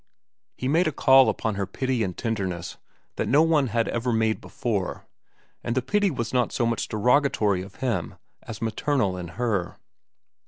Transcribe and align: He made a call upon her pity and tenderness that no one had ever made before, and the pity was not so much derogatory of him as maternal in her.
He 0.57 0.67
made 0.67 0.87
a 0.87 0.91
call 0.91 1.29
upon 1.29 1.53
her 1.53 1.67
pity 1.67 2.01
and 2.01 2.17
tenderness 2.17 2.77
that 3.17 3.27
no 3.27 3.43
one 3.43 3.67
had 3.67 3.87
ever 3.89 4.11
made 4.11 4.41
before, 4.41 5.05
and 5.63 5.75
the 5.75 5.81
pity 5.83 6.09
was 6.09 6.33
not 6.33 6.51
so 6.51 6.65
much 6.65 6.87
derogatory 6.87 7.61
of 7.61 7.75
him 7.85 8.15
as 8.41 8.63
maternal 8.63 9.15
in 9.15 9.27
her. 9.37 9.77